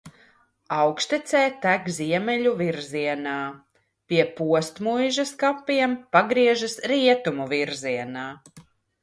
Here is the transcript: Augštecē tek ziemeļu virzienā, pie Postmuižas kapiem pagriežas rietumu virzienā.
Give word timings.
Augštecē 0.75 1.41
tek 1.65 1.91
ziemeļu 1.97 2.53
virzienā, 2.61 3.35
pie 4.13 4.25
Postmuižas 4.41 5.35
kapiem 5.45 5.95
pagriežas 6.19 6.77
rietumu 6.95 7.49
virzienā. 7.55 8.27